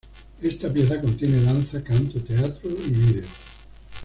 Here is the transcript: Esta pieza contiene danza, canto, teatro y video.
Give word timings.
Esta 0.41 0.73
pieza 0.73 0.99
contiene 0.99 1.43
danza, 1.43 1.83
canto, 1.83 2.19
teatro 2.23 2.71
y 2.71 2.89
video. 2.89 3.25